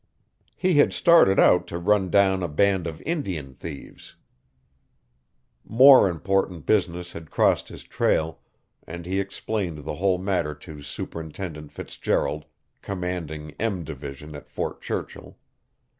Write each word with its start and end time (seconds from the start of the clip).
He 0.55 0.79
had 0.79 0.93
started 0.93 1.39
out 1.39 1.67
to 1.67 1.77
run 1.77 2.09
down 2.09 2.41
a 2.41 2.47
band 2.47 2.87
of 2.87 3.03
Indian 3.03 3.53
thieves. 3.53 4.15
More 5.63 6.09
important 6.09 6.65
business 6.65 7.13
had 7.13 7.29
crossed 7.29 7.67
his 7.67 7.83
trail, 7.83 8.39
and 8.87 9.05
he 9.05 9.19
explained 9.19 9.85
the 9.85 9.97
whole 9.97 10.17
matter 10.17 10.55
to 10.55 10.81
Superintendent 10.81 11.71
Fitzgerald, 11.71 12.45
commanding 12.81 13.51
"M" 13.59 13.83
Division 13.83 14.33
at 14.33 14.49
Fort 14.49 14.81
Churchill. 14.81 15.37